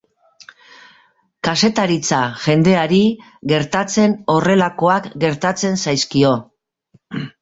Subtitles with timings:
[1.47, 3.01] Kazetaritza jendeari
[3.53, 6.33] gertatzen horrelakoak gertatzen zaizkio.